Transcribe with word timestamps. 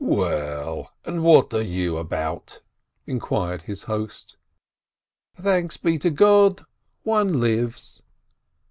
"Well, 0.03 0.91
and 1.05 1.23
what 1.23 1.53
are 1.53 1.61
you 1.61 1.97
about?" 1.97 2.61
inquired 3.05 3.61
his 3.61 3.83
host. 3.83 4.35
"Thanks 5.35 5.77
be 5.77 5.99
to 5.99 6.09
God, 6.09 6.65
one 7.03 7.39
lives 7.39 8.01